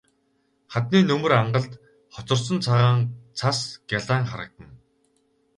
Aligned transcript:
Хадны 0.73 0.99
нөмөр 1.09 1.33
ангалд 1.41 1.73
хоцорсон 2.15 2.57
цагаан 2.65 2.99
цас 3.39 3.59
гялайн 3.89 4.25
харагдана. 4.31 4.75